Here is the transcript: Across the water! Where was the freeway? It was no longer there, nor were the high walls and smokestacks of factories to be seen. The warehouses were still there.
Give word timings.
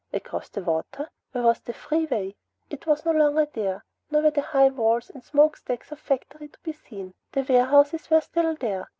Across 0.11 0.49
the 0.49 0.63
water! 0.63 1.11
Where 1.31 1.43
was 1.43 1.59
the 1.59 1.73
freeway? 1.73 2.33
It 2.71 2.87
was 2.87 3.05
no 3.05 3.11
longer 3.11 3.45
there, 3.45 3.85
nor 4.09 4.23
were 4.23 4.31
the 4.31 4.41
high 4.41 4.69
walls 4.69 5.11
and 5.11 5.23
smokestacks 5.23 5.91
of 5.91 5.99
factories 5.99 6.53
to 6.53 6.59
be 6.63 6.73
seen. 6.73 7.13
The 7.33 7.43
warehouses 7.47 8.09
were 8.09 8.21
still 8.21 8.55
there. 8.55 8.89